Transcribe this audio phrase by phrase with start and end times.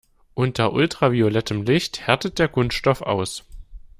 [0.33, 3.43] Unter ultraviolettem Licht härtet der Kunststoff aus.